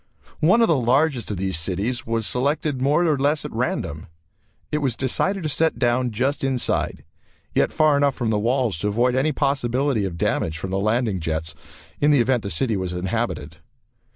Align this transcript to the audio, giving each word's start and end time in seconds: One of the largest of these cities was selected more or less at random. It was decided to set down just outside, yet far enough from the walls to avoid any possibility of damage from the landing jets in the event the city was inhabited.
One 0.39 0.63
of 0.63 0.67
the 0.67 0.75
largest 0.75 1.29
of 1.29 1.37
these 1.37 1.59
cities 1.59 2.07
was 2.07 2.25
selected 2.25 2.81
more 2.81 3.05
or 3.05 3.19
less 3.19 3.45
at 3.45 3.51
random. 3.53 4.07
It 4.71 4.79
was 4.79 4.95
decided 4.95 5.43
to 5.43 5.49
set 5.49 5.77
down 5.77 6.09
just 6.09 6.43
outside, 6.43 7.03
yet 7.53 7.71
far 7.71 7.97
enough 7.97 8.15
from 8.15 8.31
the 8.31 8.39
walls 8.39 8.79
to 8.79 8.87
avoid 8.87 9.13
any 9.13 9.31
possibility 9.31 10.03
of 10.05 10.17
damage 10.17 10.57
from 10.57 10.71
the 10.71 10.79
landing 10.79 11.19
jets 11.19 11.53
in 11.99 12.09
the 12.09 12.19
event 12.19 12.41
the 12.41 12.49
city 12.49 12.75
was 12.75 12.93
inhabited. 12.93 13.57